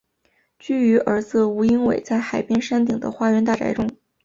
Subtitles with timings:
[0.57, 3.87] 居于儿子吴英伟在海边山顶的花园大宅中。